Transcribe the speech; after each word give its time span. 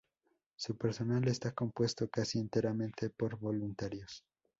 Su 0.55 0.77
personal 0.77 1.27
está 1.27 1.51
compuesto 1.51 2.09
casi 2.09 2.39
enteramente 2.39 3.11
por 3.11 3.37
voluntarios. 3.37 4.23